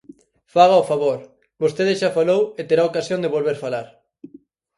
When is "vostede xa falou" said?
1.63-2.41